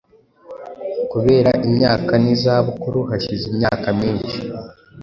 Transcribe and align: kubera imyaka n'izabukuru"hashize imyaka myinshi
kubera 1.11 1.51
imyaka 1.67 2.13
n'izabukuru"hashize 2.23 3.45
imyaka 3.51 3.87
myinshi 3.97 4.37